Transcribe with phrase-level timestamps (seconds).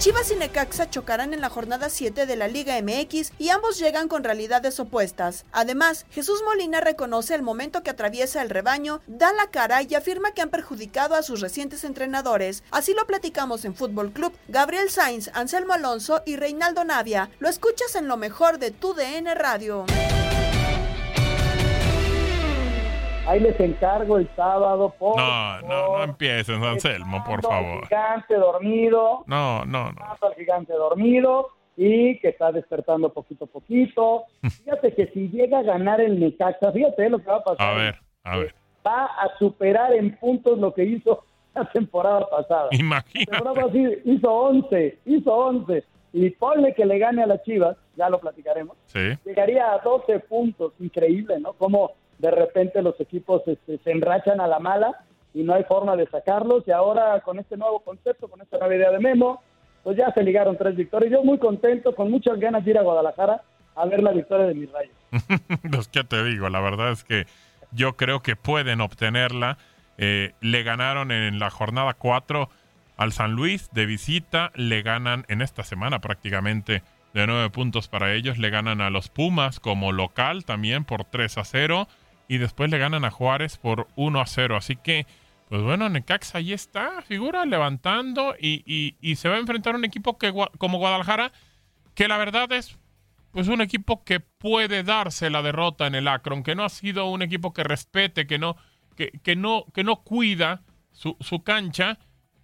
[0.00, 4.08] Chivas y Necaxa chocarán en la jornada 7 de la Liga MX y ambos llegan
[4.08, 5.44] con realidades opuestas.
[5.52, 10.32] Además, Jesús Molina reconoce el momento que atraviesa el rebaño, da la cara y afirma
[10.32, 12.62] que han perjudicado a sus recientes entrenadores.
[12.70, 14.32] Así lo platicamos en Fútbol Club.
[14.48, 17.28] Gabriel Sainz, Anselmo Alonso y Reinaldo Navia.
[17.38, 19.84] Lo escuchas en lo mejor de tu DN Radio.
[23.30, 24.92] Ahí les encargo el sábado.
[24.98, 27.86] Por No, no, no empiecen, Anselmo, por favor.
[27.86, 29.22] gigante dormido.
[29.28, 30.00] No, no, no.
[30.20, 31.46] al gigante dormido
[31.76, 34.24] y que está despertando poquito a poquito.
[34.64, 37.68] Fíjate que si llega a ganar el Necaxa, fíjate lo que va a pasar.
[37.68, 38.54] A ver, a ver.
[38.84, 41.22] Va a superar en puntos lo que hizo
[41.54, 42.68] la temporada pasada.
[42.72, 43.30] Imagínate.
[43.30, 45.84] La temporada pasada hizo 11, hizo 11.
[46.14, 48.76] Y ponle que le gane a las Chivas, ya lo platicaremos.
[48.86, 49.16] Sí.
[49.24, 51.52] Llegaría a 12 puntos, increíble, ¿no?
[51.52, 55.96] Como de repente los equipos este, se enrachan a la mala y no hay forma
[55.96, 56.64] de sacarlos.
[56.66, 59.42] Y ahora con este nuevo concepto, con esta nueva idea de Memo,
[59.82, 61.12] pues ya se ligaron tres victorias.
[61.12, 63.42] Yo muy contento, con muchas ganas de ir a Guadalajara
[63.74, 64.94] a ver la victoria de mis rayos.
[65.70, 66.48] Pues, ¿qué te digo?
[66.50, 67.26] La verdad es que
[67.72, 69.56] yo creo que pueden obtenerla.
[69.96, 72.48] Eh, le ganaron en la jornada 4
[72.96, 74.52] al San Luis de visita.
[74.54, 76.82] Le ganan en esta semana prácticamente
[77.14, 78.38] de 9 puntos para ellos.
[78.38, 81.88] Le ganan a los Pumas como local también por 3 a 0.
[82.32, 84.56] Y después le ganan a Juárez por 1 a 0.
[84.56, 85.04] Así que,
[85.48, 88.36] pues bueno, Necaxa ahí está, figura levantando.
[88.40, 91.32] Y, y- se va a enfrentar a un equipo que, como Guadalajara,
[91.96, 92.78] que la verdad es
[93.32, 97.10] pues un equipo que puede darse la derrota en el Akron, que no ha sido
[97.10, 98.56] un equipo que respete, que no,
[98.96, 100.62] que, que no, que no cuida
[100.92, 101.98] su, su cancha.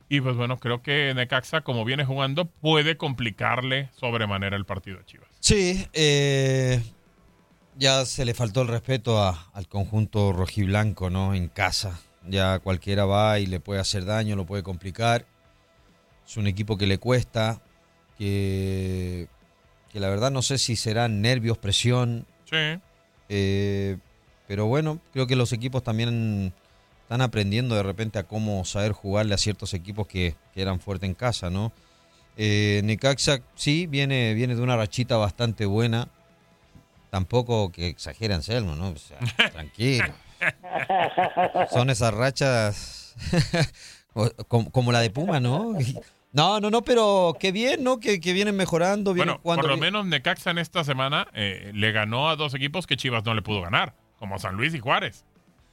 [0.09, 5.05] Y pues bueno, creo que Necaxa, como viene jugando, puede complicarle sobremanera el partido a
[5.05, 5.29] Chivas.
[5.39, 6.83] Sí, eh,
[7.78, 11.34] ya se le faltó el respeto a- al conjunto rojiblanco, ¿no?
[11.34, 12.00] En casa.
[12.28, 15.26] Ya cualquiera va y le puede hacer daño, lo puede complicar.
[16.26, 17.60] Es un equipo que le cuesta,
[18.19, 19.28] que,
[19.92, 22.26] que la verdad no sé si serán nervios, presión.
[22.50, 22.81] Sí.
[23.28, 23.98] Eh,
[24.48, 26.53] pero bueno, creo que los equipos también
[27.03, 31.08] están aprendiendo de repente a cómo saber jugarle a ciertos equipos que, que eran fuertes
[31.08, 31.72] en casa, ¿no?
[32.37, 36.08] Eh, Necaxa sí viene, viene de una rachita bastante buena.
[37.17, 38.91] Tampoco que exagere Anselmo, ¿no?
[38.91, 39.17] O sea,
[39.53, 40.05] tranquilo.
[41.71, 43.15] Son esas rachas
[44.49, 45.73] como, como la de Puma, ¿no?
[46.33, 47.99] No, no, no, pero qué bien, ¿no?
[47.99, 49.87] Que, que vienen mejorando, vienen Bueno, jugando por lo bien.
[49.95, 53.41] menos Necaxa en esta semana eh, le ganó a dos equipos que Chivas no le
[53.41, 55.25] pudo ganar, como San Luis y Juárez.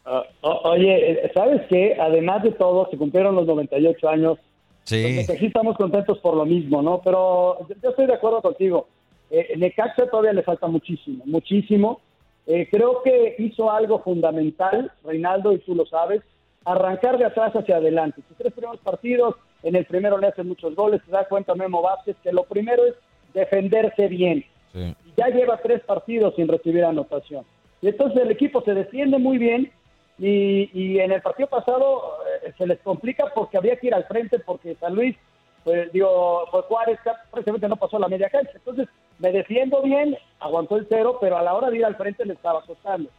[0.06, 1.98] Ah, o- oye, ¿sabes qué?
[2.00, 4.38] Además de todo, se cumplieron los 98 años.
[4.86, 5.04] Sí.
[5.06, 7.01] Entonces, sí estamos contentos por lo mismo, ¿no?
[7.04, 8.88] Pero yo- yo estoy de acuerdo contigo.
[9.35, 12.01] Eh, Necaxa todavía le falta muchísimo, muchísimo.
[12.45, 16.21] eh, creo que hizo algo fundamental, Reinaldo, y tú lo sabes,
[16.65, 18.21] arrancar de atrás hacia adelante.
[18.27, 21.81] Sus tres primeros partidos, en el primero le hacen muchos goles, se da cuenta Memo
[21.81, 22.94] Vázquez que lo primero es
[23.33, 24.45] defenderse bien.
[24.75, 27.44] Y ya lleva tres partidos sin recibir anotación.
[27.81, 29.71] Y entonces el equipo se defiende muy bien
[30.19, 34.06] y, y en el partido pasado eh, se les complica porque había que ir al
[34.06, 35.15] frente porque San Luis,
[35.63, 37.00] pues digo, pues Juárez
[37.31, 38.51] prácticamente no pasó la media cancha.
[38.56, 38.88] Entonces
[39.19, 42.33] me defiendo bien, aguantó el cero, pero a la hora de ir al frente le
[42.33, 43.10] estaba costando.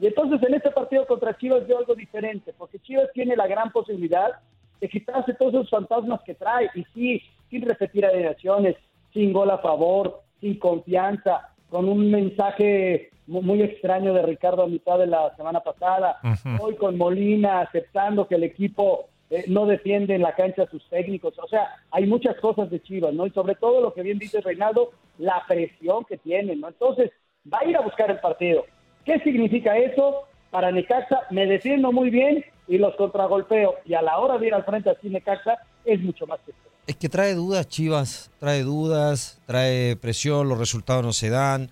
[0.00, 3.70] Y entonces en este partido contra Chivas veo algo diferente, porque Chivas tiene la gran
[3.70, 4.32] posibilidad
[4.80, 8.76] de quitarse todos esos fantasmas que trae, y sí, sin repetir alineaciones,
[9.12, 14.98] sin gol a favor, sin confianza, con un mensaje muy extraño de Ricardo a mitad
[14.98, 16.18] de la semana pasada,
[16.60, 20.86] hoy con Molina aceptando que el equipo eh, no defiende en la cancha a sus
[20.90, 23.26] técnicos, o sea, hay muchas cosas de Chivas, ¿no?
[23.26, 26.68] Y sobre todo lo que bien dice Reinaldo, la presión que tienen, ¿no?
[26.68, 27.10] Entonces,
[27.50, 28.66] va a ir a buscar el partido.
[29.06, 30.24] ¿Qué significa eso?
[30.50, 34.54] Para Necaxa me defiendo muy bien y los contragolpeo y a la hora de ir
[34.54, 35.56] al frente así Necaxa
[35.86, 36.52] es mucho más que
[36.86, 41.70] es que trae dudas, Chivas, trae dudas, trae presión, los resultados no se dan.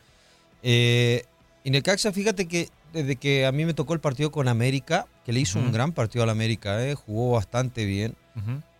[0.62, 1.24] Eh,
[1.64, 5.32] y Necaxa, fíjate que desde que a mí me tocó el partido con América, que
[5.32, 8.16] le hizo un gran partido al América, eh, jugó bastante bien.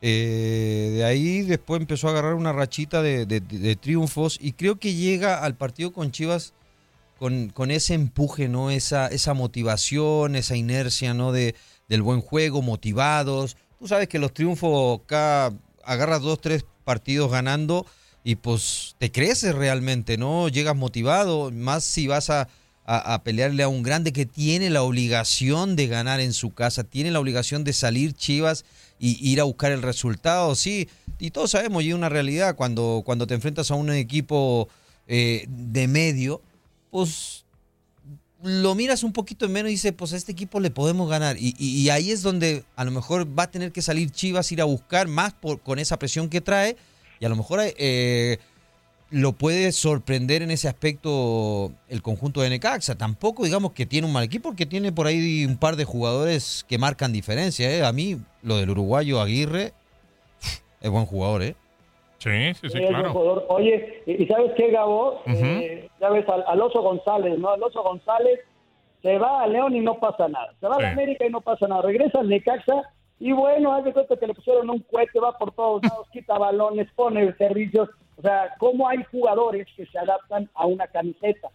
[0.01, 5.45] Eh, de ahí después empezó a agarrar una rachita de, triunfos y creo que llega
[5.45, 6.55] al partido con Chivas
[7.19, 8.71] con, con, ese empuje, ¿no?
[8.71, 11.33] Esa, esa motivación, esa inercia, ¿no?
[11.33, 11.55] De,
[11.89, 13.59] del buen juego, motivados.
[13.79, 15.53] Tú sabes que los triunfos acá
[15.85, 17.85] agarras dos, tres partidos ganando
[18.25, 20.49] y pues te creces realmente, ¿no?
[20.49, 22.49] Llegas motivado, más si vas a,
[22.93, 27.13] a, pelearle a un grande que tiene la obligación de ganar en su casa, tiene
[27.13, 28.65] la obligación de salir Chivas
[28.99, 30.89] y ir a buscar el resultado, sí.
[31.21, 34.69] Y todos sabemos, y es una realidad, cuando, cuando te enfrentas a un equipo
[35.07, 36.43] eh, de medio,
[36.91, 37.45] pues
[38.43, 41.37] lo miras un poquito menos y dices, pues a este equipo le podemos ganar.
[41.39, 44.65] Y, ahí es donde a lo mejor va a tener que salir Chivas, ir a
[44.65, 46.77] buscar más por, con esa presión que trae.
[47.21, 48.39] Y a lo mejor eh,
[49.11, 52.97] lo puede sorprender en ese aspecto el conjunto de Necaxa.
[52.97, 56.65] Tampoco digamos que tiene un mal equipo, porque tiene por ahí un par de jugadores
[56.69, 57.71] que marcan diferencia.
[57.71, 57.85] ¿eh?
[57.85, 59.73] A mí, lo del uruguayo Aguirre
[60.81, 61.55] es buen jugador, ¿eh?
[62.19, 63.47] Sí, sí, sí, claro.
[63.49, 65.23] Oye, ¿y sabes qué, Gabo?
[65.27, 67.51] Eh, ya ves, al, al, Oso González, ¿no?
[67.51, 68.41] Al Oso González
[69.03, 70.53] se va a León y no pasa nada.
[70.61, 71.83] Se va a América y no pasa nada.
[71.83, 72.83] Regresa al Necaxa
[73.19, 76.39] y bueno, haz de cuenta que le pusieron un cohete, va por todos lados, quita
[76.39, 77.89] balones, pone servicios.
[78.21, 81.49] O sea, ¿cómo hay jugadores que se adaptan a una camiseta?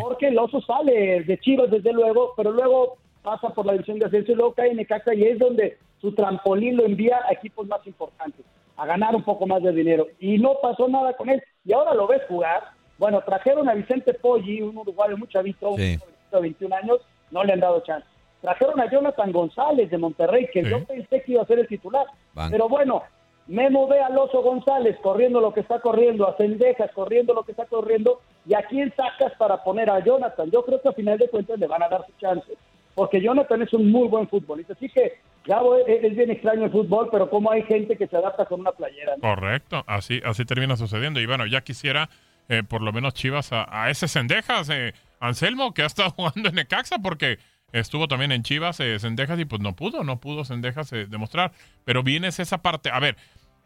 [0.00, 4.06] Porque el Oso sale de Chivas, desde luego, pero luego pasa por la división de
[4.06, 7.68] ascenso y luego cae en Necaxa y es donde su trampolín lo envía a equipos
[7.68, 8.44] más importantes
[8.76, 10.08] a ganar un poco más de dinero.
[10.18, 11.40] Y no pasó nada con él.
[11.64, 12.64] Y ahora lo ves jugar.
[12.98, 16.00] Bueno, trajeron a Vicente Poggi, un uruguayo muy chavito, de
[16.32, 16.98] 21 años,
[17.30, 18.06] no le han dado chance.
[18.40, 22.06] Trajeron a Jonathan González de Monterrey, que yo pensé que iba a ser el titular.
[22.50, 23.04] Pero bueno,
[23.48, 27.52] Memo ve al Oso González corriendo lo que está corriendo, a Cendejas corriendo lo que
[27.52, 30.50] está corriendo, y a quién sacas para poner a Jonathan.
[30.50, 32.52] Yo creo que a final de cuentas le van a dar su chance,
[32.94, 34.74] porque Jonathan es un muy buen futbolista.
[34.74, 35.14] Así que
[35.46, 38.72] Gabo, es, bien extraño el fútbol, pero cómo hay gente que se adapta con una
[38.72, 39.14] playera.
[39.18, 41.18] Correcto, así, así termina sucediendo.
[41.18, 42.10] Y bueno, ya quisiera
[42.50, 46.54] eh, por lo menos Chivas a, ese Sendejas, eh, Anselmo, que ha estado jugando en
[46.54, 47.38] Necaxa, porque
[47.72, 51.52] estuvo también en Chivas, eh, y pues no pudo, no pudo Sendejas eh, demostrar.
[51.84, 52.90] Pero viene esa parte.
[52.90, 53.16] A ver,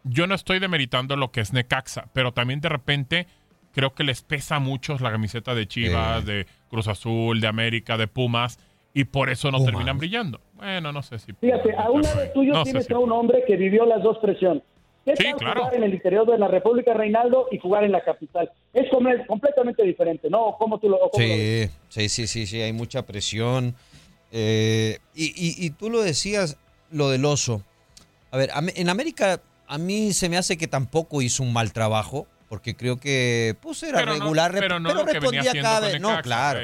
[0.04, 3.26] yo no estoy demeritando lo que es Necaxa, pero también de repente
[3.73, 8.06] creo que les pesa mucho la camiseta de Chivas, de Cruz Azul, de América, de
[8.06, 8.59] Pumas
[8.94, 10.40] y por eso no terminan brillando.
[10.54, 11.32] Bueno, no sé si.
[11.32, 14.62] Fíjate, a un lado tuyo tienes a un hombre que vivió las dos presiones.
[15.04, 15.62] ¿Qué sí, claro.
[15.62, 18.52] jugar en el interior de la República Reinaldo y jugar en la capital?
[18.73, 18.88] Es
[19.26, 20.54] completamente diferente, ¿no?
[20.59, 23.75] ¿Cómo tú lo, sí, sí, sí, sí, sí, hay mucha presión.
[24.30, 26.56] Eh, y, y, tú lo decías,
[26.90, 27.62] lo del oso.
[28.30, 29.42] A ver, en América
[29.73, 33.83] a mí se me hace que tampoco hizo un mal trabajo, porque creo que pues
[33.83, 35.99] era regular, pero, no respondía cada vez.
[35.99, 36.61] No, claro.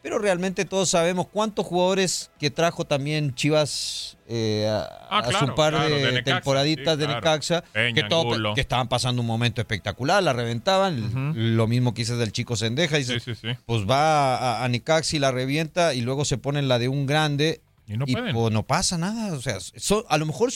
[0.00, 5.76] Pero realmente todos sabemos cuántos jugadores que trajo también Chivas eh, a, ah, su par
[5.88, 7.94] de, temporaditas de Necaxa, que,
[8.54, 11.56] que, estaban pasando un momento espectacular, la reventaban.
[11.56, 13.00] Lo mismo que hice del chico Sendeja.
[13.00, 13.06] Y
[13.66, 17.06] pues va a, Necaxa y la revienta y luego se pone en la de un
[17.06, 17.60] grande.
[17.88, 19.32] Y no, pues, no pasa nada.
[19.34, 19.58] O sea,
[20.08, 20.52] a lo mejor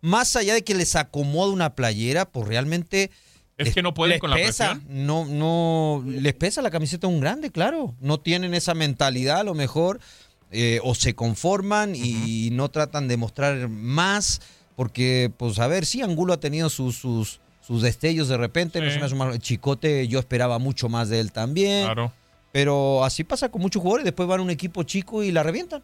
[0.00, 3.10] más allá de que les acomoda una playera, pues realmente
[3.58, 4.84] es que no pueden con la presión.
[4.88, 7.94] No, no, les pesa la camiseta un grande, claro.
[8.00, 10.00] No tienen esa mentalidad a lo mejor.
[10.50, 14.40] Eh, o se conforman y no tratan de mostrar más.
[14.76, 18.80] Porque, pues, a ver, sí, Angulo ha tenido sus, sus, sus destellos de repente.
[18.80, 21.84] No Chicote, yo esperaba mucho más de él también.
[21.84, 22.12] Claro.
[22.52, 25.82] Pero así pasa con muchos jugadores, después van a un equipo chico y la revientan.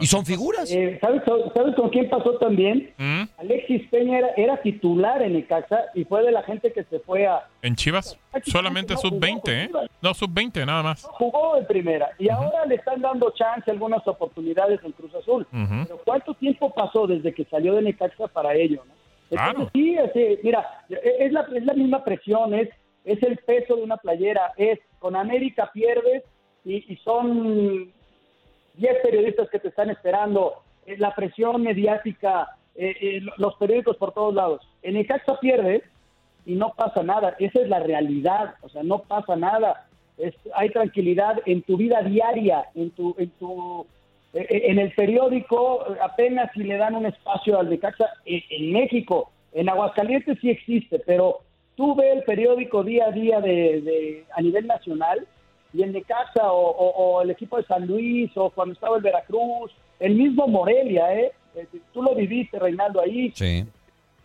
[0.00, 0.70] Y son figuras.
[0.72, 1.22] Eh, ¿sabes,
[1.54, 2.92] ¿Sabes con quién pasó también?
[2.98, 3.22] ¿Mm?
[3.38, 7.26] Alexis Peña era, era titular en Necaxa y fue de la gente que se fue
[7.26, 7.46] a...
[7.62, 9.70] En Chivas, solamente sub-20, ¿eh?
[10.02, 11.04] No, sub-20 nada más.
[11.04, 15.46] Jugó en primera y ahora le están dando chance, algunas oportunidades en Cruz Azul.
[15.52, 18.82] Pero ¿cuánto tiempo pasó desde que salió de Necaxa para ello?
[18.86, 18.94] ¿no?
[19.30, 19.70] Claro.
[19.72, 19.96] Sí,
[20.42, 22.68] mira, es la, es la misma presión, es,
[23.04, 26.24] es el peso de una playera, es con América pierdes
[26.64, 27.92] y, y son
[28.74, 34.12] 10 periodistas que te están esperando, eh, la presión mediática, eh, eh, los periódicos por
[34.12, 34.60] todos lados.
[34.82, 35.82] En Necaxa pierdes
[36.46, 39.86] y no pasa nada, esa es la realidad, o sea, no pasa nada.
[40.18, 43.86] Es, hay tranquilidad en tu vida diaria, en tu, en tu,
[44.34, 49.68] eh, en el periódico apenas si le dan un espacio al Necaxa en, México, en
[49.68, 51.38] Aguascalientes sí existe, pero
[51.76, 55.26] tú ves el periódico día a día de- a nivel nacional
[55.74, 59.02] y el Necaxa o, o- o el equipo de San Luis o cuando estaba el
[59.02, 61.32] Veracruz, el mismo Morelia, ¿eh?
[61.56, 63.64] Eh, Tú lo viviste, Reinaldo, ahí Sí.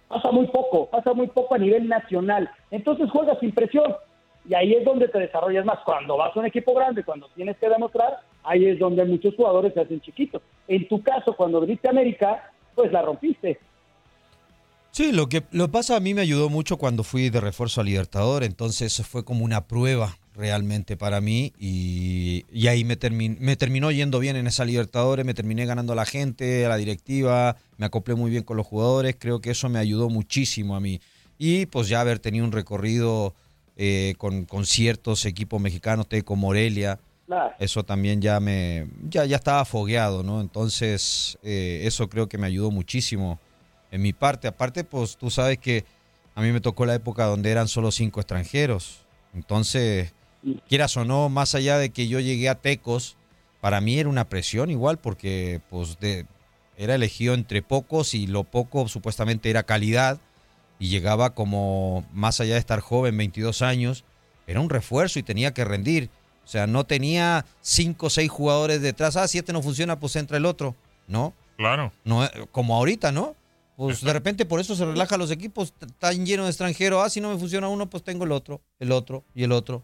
[0.07, 2.49] pasa muy poco, pasa muy poco a nivel nacional.
[2.71, 3.93] Entonces juegas sin presión
[4.47, 5.79] y ahí es donde te desarrollas más.
[5.85, 9.73] Cuando vas a un equipo grande, cuando tienes que demostrar, ahí es donde muchos jugadores
[9.73, 10.41] se hacen chiquitos.
[10.67, 13.59] En tu caso, cuando viniste a América, pues la rompiste.
[14.91, 17.83] Sí, lo que lo pasa a mí me ayudó mucho cuando fui de refuerzo a
[17.83, 23.55] Libertador, entonces fue como una prueba realmente para mí y, y ahí me, termin- me
[23.55, 27.57] terminó yendo bien en esa Libertadores, me terminé ganando a la gente, a la directiva,
[27.77, 31.01] me acoplé muy bien con los jugadores, creo que eso me ayudó muchísimo a mí.
[31.37, 33.33] Y pues ya haber tenido un recorrido
[33.77, 36.99] eh, con, con ciertos equipos mexicanos, Teco Morelia,
[37.59, 40.41] eso también ya me ya, ya estaba fogueado, ¿no?
[40.41, 43.39] Entonces, eh, eso creo que me ayudó muchísimo
[43.91, 44.47] en mi parte.
[44.47, 45.85] Aparte, pues tú sabes que
[46.35, 49.01] a mí me tocó la época donde eran solo cinco extranjeros.
[49.33, 50.11] Entonces,
[50.67, 53.17] quieras o no, más allá de que yo llegué a Tecos,
[53.61, 56.25] para mí era una presión igual porque pues de,
[56.77, 60.19] era elegido entre pocos y lo poco supuestamente era calidad
[60.79, 64.05] y llegaba como más allá de estar joven, 22 años,
[64.47, 66.09] era un refuerzo y tenía que rendir.
[66.45, 69.15] O sea, no tenía cinco o seis jugadores detrás.
[69.17, 70.75] Ah, si este no funciona, pues entra el otro.
[71.05, 71.91] No, Claro.
[72.05, 73.35] no eh, como ahorita, ¿no?
[73.75, 77.03] Pues de repente por eso se relajan los equipos, están llenos de extranjeros.
[77.05, 79.83] Ah, si no me funciona uno, pues tengo el otro, el otro y el otro.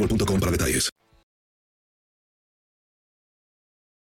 [0.00, 0.88] boostmobile.com para detalles.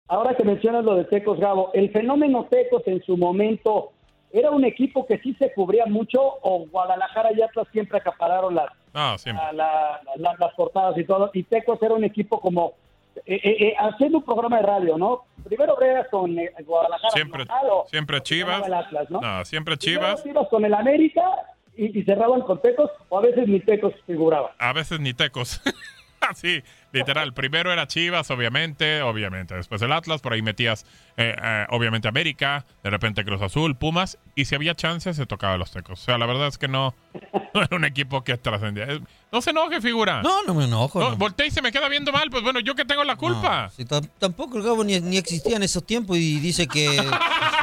[0.08, 3.92] Ahora que mencionas lo de Tecos, Gabo, el fenómeno Tecos en su momento
[4.30, 8.66] era un equipo que sí se cubría mucho o Guadalajara y Atlas siempre acapararon las,
[8.92, 9.42] Ah, siempre.
[9.52, 11.30] la- la- la- las portadas y todo.
[11.32, 12.74] Y Tecos era un equipo como
[13.26, 15.24] eh, eh, eh, haciendo un programa de radio, ¿no?
[15.44, 17.10] Primero bregas con eh, Guadalajara.
[17.10, 18.66] Siempre, local, o- siempre Chivas.
[18.66, 19.20] el Atlas, ¿no?
[19.20, 20.22] No, siempre Primero Chivas.
[20.22, 21.22] Chivas con el América
[21.76, 24.54] y, y cerraban con Tecos o a veces ni Tecos figuraba.
[24.58, 25.60] A veces ni tecos.
[26.36, 26.62] sí,
[26.92, 27.32] literal.
[27.34, 29.54] Primero era Chivas, obviamente, obviamente.
[29.56, 30.84] Después el Atlas, por ahí metías,
[31.16, 35.54] eh, eh, obviamente, América, de repente Cruz Azul, Pumas, y si había chance, se tocaba
[35.54, 36.00] a los tecos.
[36.00, 36.94] O sea, la verdad es que no,
[37.54, 38.84] no era un equipo que trascendía.
[38.84, 39.00] Eh,
[39.32, 40.22] No se enoje, figura.
[40.22, 41.00] No, no me enojo.
[41.00, 41.16] No, no.
[41.16, 43.62] voltea y se me queda viendo mal, pues bueno, yo que tengo la culpa.
[43.64, 46.86] No, si tam- tampoco el Gabo ni, ni existía en esos tiempos y dice que...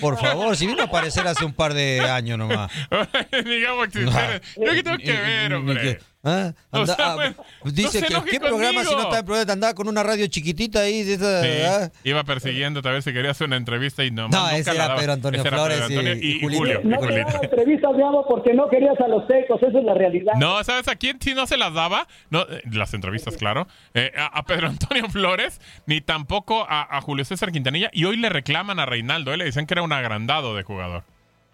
[0.00, 2.70] Por favor, si vino a aparecer hace un par de años nomás.
[3.44, 4.42] Digamos existir.
[4.56, 6.00] Yo que tengo que ver, hombre.
[6.24, 6.52] ¿Ah?
[6.70, 7.32] O Anda- sea, ah,
[7.62, 9.02] pues, dice no que qué programa si no conmigo.
[9.08, 11.90] está en programa andaba con una radio chiquitita ahí de esa, Sí, ¿ah?
[12.02, 14.22] iba persiguiéndote a ver si querías hacer una entrevista y no.
[14.28, 15.00] No, nunca ese la era daba.
[15.00, 16.40] Pedro Antonio Ese Flores Pedro Antonio y- y, y.
[16.58, 16.80] Julio.
[16.82, 17.26] No te Julito.
[17.28, 20.32] daban entrevistas, Gabo, porque no querías a los tecos, esa es la realidad.
[20.40, 22.08] No, ¿sabes a quién sí no se las daba?
[22.30, 23.68] No, eh, las entrevistas, claro.
[23.94, 27.90] Eh, a, a Pedro Antonio Flores, ni tampoco a, a Julio César Quintanilla.
[27.92, 29.32] Y hoy le reclaman a Reinaldo.
[29.32, 29.36] ¿eh?
[29.36, 31.04] Le dicen que era un agrandado de jugador.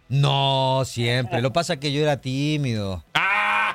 [0.08, 1.40] No, siempre.
[1.42, 3.04] Lo pasa que yo era tímido.
[3.14, 3.73] Apa-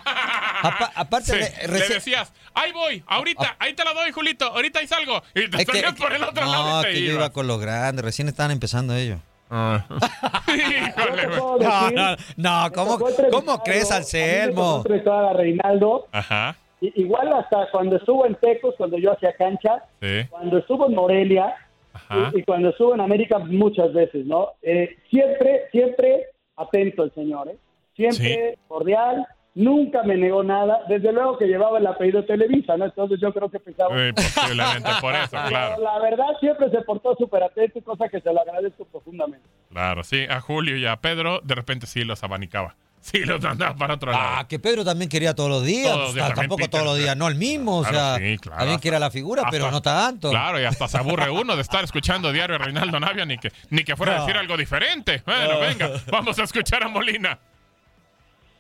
[0.96, 4.88] aparte, Sí, de- le decías, ahí voy, ahorita, ahí te la doy, Julito, ahorita ahí
[4.88, 5.22] salgo.
[5.36, 7.16] Y te salías por el otro lado no, y te que yo ibas.
[7.16, 8.04] iba con los grandes.
[8.06, 9.20] Recién estaban empezando ellos.
[9.50, 11.40] Híjole, güey.
[11.60, 13.00] No, no, no, ¿cómo,
[13.32, 14.84] ¿cómo crees, Anselmo?
[15.12, 20.26] a Reinaldo, Ajá, igual hasta cuando estuvo en Tecos, cuando yo hacía cancha, sí.
[20.30, 21.56] cuando estuvo en Morelia
[21.94, 22.32] Ajá.
[22.34, 24.50] y, y cuando estuvo en América muchas veces, ¿no?
[24.62, 27.58] Eh, siempre, siempre atento el señor, ¿eh?
[27.96, 29.26] Siempre cordial,
[29.60, 32.86] nunca me negó nada, desde luego que llevaba el apellido Televisa, ¿no?
[32.86, 33.90] Entonces yo creo que pensaba...
[33.96, 35.82] Eh, posiblemente por eso, Pero claro.
[35.84, 39.46] La verdad siempre se portó súper atento, cosa que se lo agradezco profundamente.
[39.70, 40.26] Claro, sí.
[40.30, 42.76] A Julio y a Pedro, de repente sí los abanicaba.
[43.02, 44.24] Sí, los mandaba para otro lado.
[44.40, 45.90] Ah, que Pedro también quería todos los días.
[45.90, 47.80] Todos los días Ah, tampoco Peter, todos los días, no el mismo.
[47.80, 50.30] O Claro, sea, sí, claro, también era la figura, pero no tanto.
[50.32, 53.54] Claro, y hasta se aburre uno de estar escuchando diario a Reinaldo Navia, ni que,
[53.70, 55.24] ni que fuera a decir algo diferente.
[55.26, 55.60] Bueno, No.
[55.62, 57.40] venga, vamos a escuchar a Molina.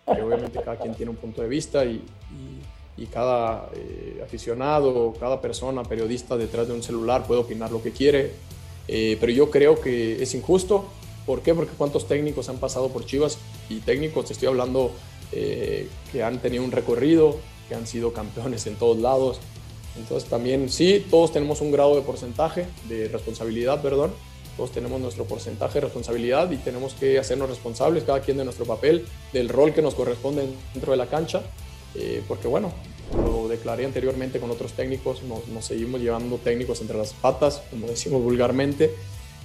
[0.09, 2.01] Obviamente cada quien tiene un punto de vista y
[3.13, 8.33] cada eh, aficionado, cada persona, periodista detrás de un celular puede opinar lo que quiere,
[8.91, 10.85] Eh, pero yo creo que es injusto.
[11.27, 11.53] ¿Por qué?
[11.53, 13.38] Porque cuántos técnicos han pasado por Chivas
[13.69, 14.91] y técnicos, te estoy hablando,
[15.31, 19.39] eh, que han tenido un recorrido, que han sido campeones en todos lados.
[19.95, 24.12] Entonces también sí, todos tenemos un grado de porcentaje, de responsabilidad, perdón.
[24.60, 28.65] Todos tenemos nuestro porcentaje de responsabilidad y tenemos que hacernos responsables, cada quien de nuestro
[28.65, 31.43] papel, del rol que nos corresponde dentro de la cancha.
[31.95, 32.74] Eh, porque bueno,
[33.15, 37.88] lo declaré anteriormente con otros técnicos, nos, nos seguimos llevando técnicos entre las patas, como
[37.88, 38.93] decimos vulgarmente,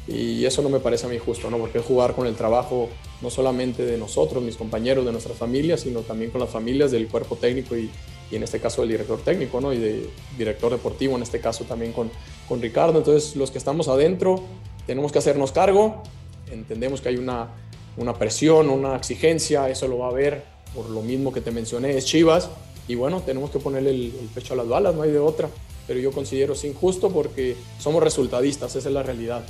[0.08, 1.58] y eso no me parece a mí justo, ¿no?
[1.58, 2.88] Porque es jugar con el trabajo
[3.22, 7.06] no solamente de nosotros, mis compañeros, de nuestras familias, sino también con las familias del
[7.06, 7.88] cuerpo técnico y,
[8.32, 9.72] y en este caso del director técnico, ¿no?
[9.72, 12.10] Y de director deportivo, en este caso también con,
[12.48, 12.98] con Ricardo.
[12.98, 14.42] Entonces, los que estamos adentro
[14.86, 16.02] tenemos que hacernos cargo,
[16.50, 17.48] entendemos que hay una,
[17.96, 20.44] una presión, una exigencia, eso lo va a ver
[20.74, 22.50] por lo mismo que te mencioné, es Chivas,
[22.88, 25.48] y bueno, tenemos que ponerle el, el pecho a las balas, no hay de otra.
[25.86, 29.44] Pero yo considero es injusto porque somos resultadistas, esa es la realidad.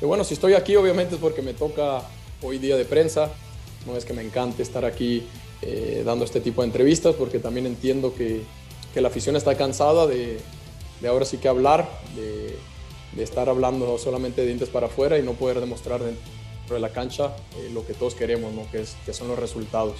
[0.00, 2.02] Y bueno, si estoy aquí obviamente es porque me toca
[2.42, 3.30] hoy día de prensa,
[3.86, 5.24] no es que me encante estar aquí
[5.62, 8.42] eh, dando este tipo de entrevistas porque también entiendo que,
[8.92, 10.38] que la afición está cansada de,
[11.00, 12.56] de ahora sí que hablar, de,
[13.16, 16.90] de estar hablando solamente de dientes para afuera y no poder demostrar dentro de la
[16.90, 18.70] cancha eh, lo que todos queremos, ¿no?
[18.70, 19.96] que, es, que son los resultados.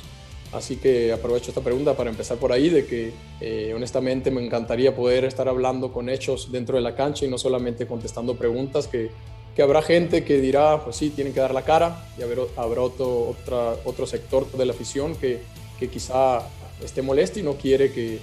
[0.53, 4.94] Así que aprovecho esta pregunta para empezar por ahí, de que eh, honestamente me encantaría
[4.94, 9.11] poder estar hablando con hechos dentro de la cancha y no solamente contestando preguntas que,
[9.57, 12.83] que habrá gente que dirá, pues sí, tienen que dar la cara y haber, habrá
[12.83, 15.40] otro, otra, otro sector de la afición que,
[15.79, 16.42] que quizá
[16.85, 18.20] esté molesto y no quiere que,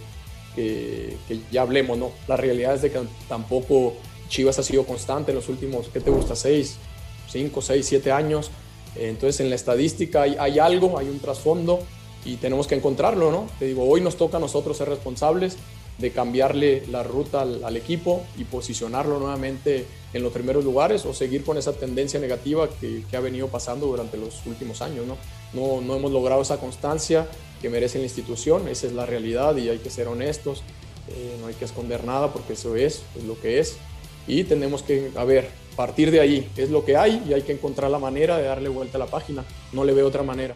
[0.56, 2.12] que, que ya hablemos, ¿no?
[2.30, 3.96] La realidad es de que tampoco
[4.32, 6.38] Chivas ha sido constante en los últimos, ¿qué te gusta?
[6.38, 6.78] Seis,
[7.30, 8.50] cinco, seis, siete años.
[8.96, 11.82] Entonces en la estadística hay, algo, hay un trasfondo
[12.24, 13.48] y tenemos que encontrarlo, ¿no?
[13.60, 15.58] Te digo, hoy nos toca a nosotros ser responsables
[15.98, 21.44] de cambiarle la ruta al, equipo y posicionarlo nuevamente en los primeros lugares o seguir
[21.44, 25.18] con esa tendencia negativa que, ha venido pasando durante los últimos años, ¿no?
[25.54, 25.82] ¿no?
[25.82, 27.28] No hemos logrado esa constancia
[27.62, 30.64] que merece la institución, esa es la realidad y hay que ser honestos,
[31.10, 33.78] eh, no hay que esconder nada porque eso es, es lo que es
[34.28, 37.54] y tenemos que, a ver, partir de ahí, es lo que hay y hay que
[37.54, 40.56] encontrar la manera de darle vuelta a la página, no le veo otra manera.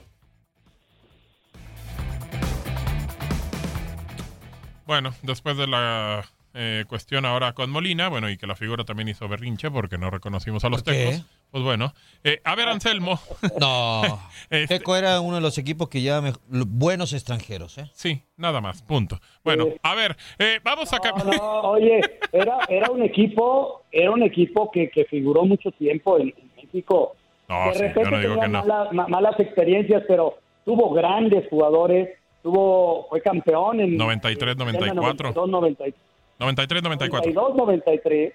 [4.86, 6.24] Bueno, después de la
[6.54, 10.10] eh, cuestión ahora con Molina, bueno, y que la figura también hizo berrinche porque no
[10.10, 11.06] reconocimos a los ¿Por qué?
[11.06, 11.26] tecos.
[11.56, 11.94] Pues bueno,
[12.26, 13.18] eh, a ver, Anselmo.
[13.62, 14.02] No.
[14.50, 17.90] Este- Teco era uno de los equipos que ya me- buenos extranjeros, ¿eh?
[17.94, 19.20] Sí, nada más, punto.
[19.42, 21.38] Bueno, a ver, eh, vamos a No, cambiar.
[21.38, 22.02] no, oye,
[22.34, 27.16] era, era un equipo, era un equipo que, que figuró mucho tiempo en, en México.
[27.48, 28.60] No, de sí, repente yo no digo tenía que no.
[28.66, 32.10] mala- ma- malas experiencias, pero tuvo grandes jugadores,
[32.44, 35.32] tuvo, fue campeón en 93, 94.
[35.32, 35.96] 92, 93,
[36.38, 37.32] 93, 94.
[37.34, 38.34] 92, 93.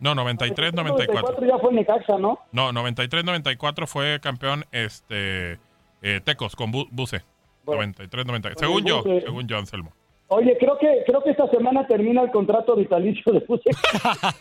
[0.00, 1.22] No, 93, 94.
[1.22, 2.38] 94 ya fue Necaxa, ¿no?
[2.52, 5.58] No, 93, 94 fue campeón este
[6.02, 7.22] eh, Tecos con Bu- Buse.
[7.66, 8.68] 93, 94.
[8.68, 9.20] Según yo, Buse.
[9.22, 9.92] según yo, Anselmo.
[10.28, 13.70] Oye, creo que creo que esta semana termina el contrato vitalicio de Buse.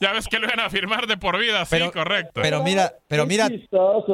[0.00, 2.40] Ya ves que lo iban a firmar de por vida, sí, correcto.
[2.42, 3.48] Pero mira, pero mira.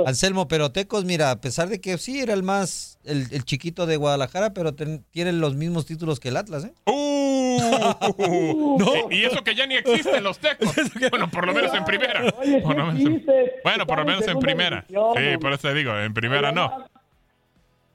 [0.05, 3.87] Anselmo, pero Tecos, mira, a pesar de que sí era el más, el, el chiquito
[3.87, 6.73] de Guadalajara, pero ten- tienen los mismos títulos que el Atlas, ¿eh?
[6.87, 7.24] Uh,
[9.11, 10.75] y- Y eso que ya ni existen los tecos.
[11.11, 12.23] Bueno, por lo menos en primera.
[12.41, 13.51] Oye, Por lo ¿qué menos en- dices?
[13.63, 14.85] Bueno, por lo menos en primera.
[14.89, 16.87] Sí, por eso te digo, en primera no.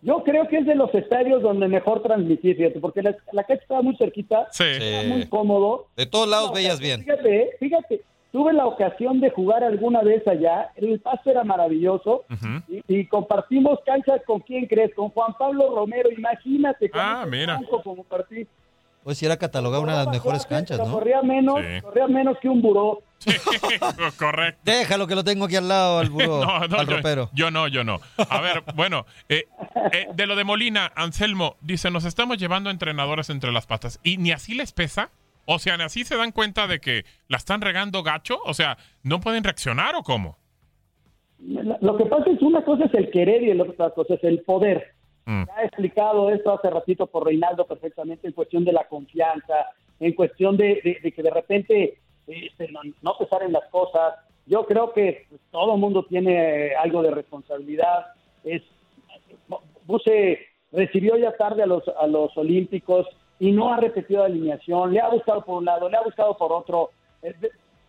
[0.01, 3.63] Yo creo que es de los estadios donde mejor transmitir, fíjate, porque la, la cancha
[3.63, 4.63] estaba muy cerquita, Sí.
[4.63, 5.87] estaba muy cómodo.
[5.97, 7.01] De todos lados veías bien.
[7.03, 12.23] Fíjate, eh, fíjate, tuve la ocasión de jugar alguna vez allá, el paso era maravilloso
[12.69, 16.89] y, y compartimos canchas con quién crees, con Juan Pablo Romero, imagínate.
[16.93, 17.59] Ah, mira.
[17.83, 18.47] compartí.
[19.03, 20.91] Pues si era catalogada una de las mejores canchas, ¿no?
[20.91, 21.81] Corría menos, Sí.
[21.81, 23.01] corría menos que un buró.
[24.17, 24.61] Correcto.
[24.63, 27.29] Déjalo que lo tengo aquí al lado, al buró, No, no, al yo, ropero.
[27.33, 27.99] yo no, yo no.
[28.29, 29.45] A ver, bueno, eh,
[29.93, 33.99] eh, de lo de Molina, Anselmo, dice, nos estamos llevando entrenadores entre las patas.
[34.03, 35.09] ¿Y ni así les pesa?
[35.45, 38.39] O sea, ni así se dan cuenta de que la están regando gacho.
[38.45, 40.37] O sea, ¿no pueden reaccionar o cómo?
[41.39, 44.41] Lo que pasa es una cosa es el querer y la otra cosa es el
[44.43, 44.93] poder.
[45.29, 45.43] Mm.
[45.45, 49.67] Ya he explicado esto hace ratito por Reinaldo perfectamente en cuestión de la confianza,
[49.99, 54.15] en cuestión de, de- que de repente este, no, no pesar en las cosas.
[54.47, 58.07] Yo creo que pues, todo el mundo tiene algo de responsabilidad.
[58.43, 58.63] Es
[59.85, 60.39] Buse
[60.71, 63.07] recibió ya tarde a los a los olímpicos
[63.39, 64.93] y no ha repetido la alineación.
[64.93, 66.89] Le ha buscado por un lado, le ha buscado por otro.
[67.21, 67.33] Eh,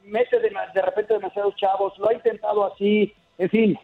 [0.03, 3.79] Mete de, de repente demasiados chavos, lo ha intentado así, en fin,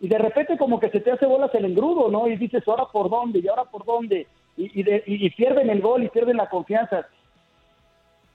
[0.00, 2.26] y de repente como que se te hace bolas el engrudo, ¿no?
[2.28, 3.38] Y dices, ¿ahora por dónde?
[3.40, 4.26] ¿Y ahora por dónde?
[4.56, 7.06] Y, de- y- pierden el gol y pierden la confianza.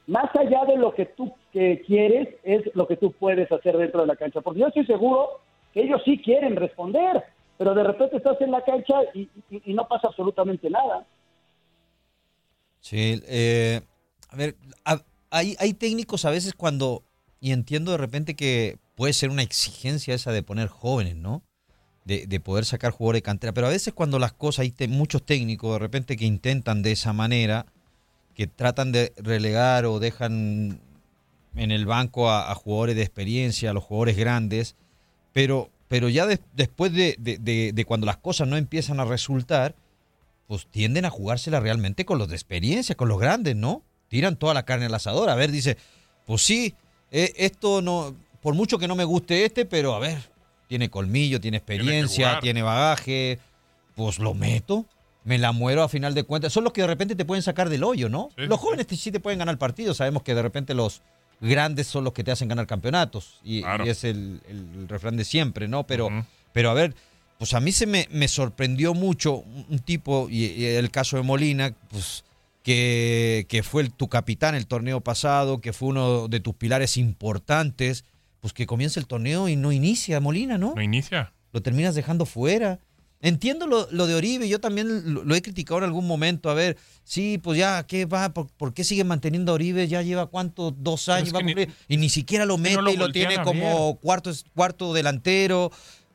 [0.07, 4.01] Más allá de lo que tú que quieres, es lo que tú puedes hacer dentro
[4.01, 4.41] de la cancha.
[4.41, 5.39] Porque yo estoy seguro
[5.73, 7.23] que ellos sí quieren responder,
[7.57, 11.05] pero de repente estás en la cancha y, y- y no pasa absolutamente nada.
[12.79, 13.81] Sí, eh,
[14.29, 17.03] a ver, a- hay, hay técnicos a veces cuando,
[17.39, 21.43] y entiendo de repente que puede ser una exigencia esa de poner jóvenes, ¿no?
[22.05, 25.23] De, de poder sacar jugadores de cantera, pero a veces cuando las cosas, hay muchos
[25.23, 27.67] técnicos de repente que intentan de esa manera,
[28.33, 30.79] que tratan de relegar o dejan
[31.55, 34.75] en el banco a, jugadores de experiencia, a los jugadores grandes,
[35.33, 39.05] pero, pero ya des- después de, de- de- de cuando las cosas no empiezan a
[39.05, 39.75] resultar,
[40.47, 43.83] pues tienden a jugársela realmente con los de experiencia, con los grandes, ¿no?
[44.07, 45.29] Tiran toda la carne al asador.
[45.29, 45.77] A ver, dice,
[46.25, 46.73] pues sí,
[47.11, 50.17] eh, esto no, por mucho que no me guste este, pero a ver,
[50.67, 53.39] tiene colmillo, tiene experiencia, tiene bagaje,
[53.95, 54.85] pues lo meto,
[55.23, 56.51] me la muero a final de cuentas.
[56.53, 58.29] Son los que de repente te pueden sacar del hoyo, ¿no?
[58.37, 61.01] Sí, los jóvenes sí te pueden ganar partidos, sabemos que de repente los
[61.39, 63.85] grandes son los que te hacen ganar campeonatos y, Claro.
[63.85, 65.85] y es el, el refrán de siempre, ¿no?
[65.85, 66.09] Pero,
[66.53, 66.95] pero a ver,
[67.37, 71.17] pues a mí se me, me sorprendió mucho un un tipo, y, y el caso
[71.17, 72.23] de Molina, pues
[72.63, 76.95] que, que fue el- tu capitán el torneo pasado, que fue uno de tus pilares
[76.97, 78.05] importantes,
[78.41, 80.73] pues que comienza el torneo y no inicia Molina, ¿no?
[80.75, 81.31] ¿No inicia?
[81.53, 82.79] Lo terminas dejando fuera.
[83.23, 86.49] Entiendo lo, lo de Oribe, yo también lo, lo he criticado en algún momento.
[86.49, 88.33] A ver, sí, pues ya, ¿qué va?
[88.33, 89.87] ¿Por, por qué siguen manteniendo a Oribe?
[89.87, 92.57] Ya lleva cuánto, dos Pero años, va a que ni- cumplir, y ni siquiera lo
[92.57, 95.71] mete no lo y lo tiene como cuarto, cuarto delantero.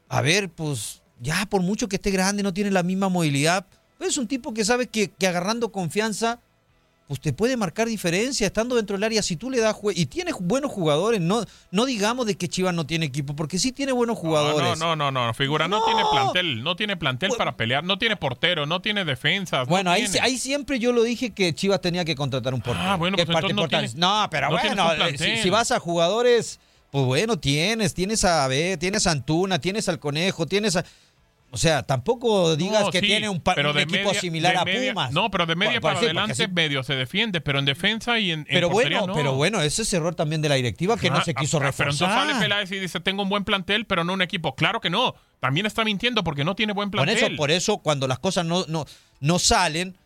[0.09, 3.67] A ver, pues ya por mucho que esté grande, no tiene la misma movilidad.
[3.99, 6.41] Pues es un tipo que sabe que, que agarrando confianza,
[7.07, 9.23] pues te puede marcar diferencia estando dentro del área.
[9.23, 12.85] Si tú le das y tiene buenos jugadores, no, no digamos de que Chivas no
[12.85, 14.77] tiene equipo, porque sí tiene buenos jugadores.
[14.79, 15.85] No, no, no, no, figura, no, No.
[15.85, 19.61] tiene plantel, no tiene plantel para pelear, no tiene portero, no tiene defensas.
[19.61, 20.21] no Bueno, ahí, tiene.
[20.27, 22.89] ahí siempre yo lo dije que Chivas tenía que contratar un portero.
[22.89, 23.89] Ah, bueno, pues parte entonces no importante.
[23.93, 26.59] tienes- No, pero no tienes bueno, eh, si, si vas a jugadores,
[26.91, 30.85] pues bueno, tienes, tienes a B, tienes a Antuna, tienes al Conejo, tienes a...
[31.53, 34.65] O sea, tampoco digas No, que sí, tiene un, pero un equipo media- similar a
[34.65, 35.13] media- Pumas.
[35.13, 38.19] No, pero de media Por- para por- porque adelante medio se defiende, pero en defensa
[38.19, 39.17] y en, en Pero portería bueno, no.
[39.19, 41.61] pero bueno, ese es error también de la directiva que no Ah, se quiso ah,
[41.61, 42.29] Pero entonces reforzar.
[42.29, 44.55] sale Peláez y dice, tengo un buen plantel, pero no un equipo.
[44.55, 45.15] Claro que no.
[45.41, 47.25] También está mintiendo porque no tiene buen Por plantel.
[47.33, 48.85] eso, por eso, cuando las cosas no, no,
[49.21, 49.97] no salen,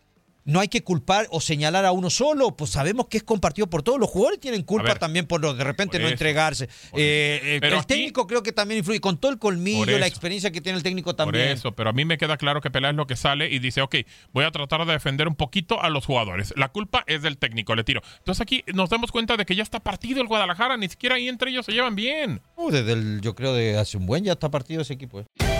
[0.51, 3.83] no hay que culpar o señalar a uno solo, pues sabemos que es compartido por
[3.83, 3.99] todos.
[4.01, 6.65] Los jugadores tienen culpa ver, también por lo de repente por no eso, entregarse.
[6.93, 10.01] Eh, eh, Pero el aquí- técnico creo que también influye, con todo el colmillo, Por
[10.01, 11.49] la experiencia que tiene el técnico Por también.
[11.49, 13.97] eso, pero a mí me queda claro que Peláez lo que sale y dice, ok,
[14.33, 16.53] voy a tratar de defender un poquito a los jugadores.
[16.57, 18.03] La culpa es del técnico, le tiro.
[18.19, 21.29] Entonces aquí nos damos cuenta de que ya está partido el Guadalajara, ni siquiera ahí
[21.29, 22.41] entre ellos se llevan bien.
[22.57, 25.21] Uh, desde el, yo creo de hace un buen ya está partido ese equipo.
[25.21, 25.60] eh.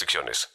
[0.01, 0.49] restricciones.